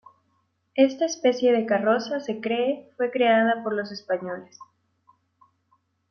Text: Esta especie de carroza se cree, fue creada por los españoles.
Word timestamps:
Esta 0.73 1.05
especie 1.05 1.51
de 1.53 1.67
carroza 1.67 2.21
se 2.21 2.41
cree, 2.41 2.89
fue 2.97 3.11
creada 3.11 3.61
por 3.61 3.73
los 3.73 3.91
españoles. 3.91 4.57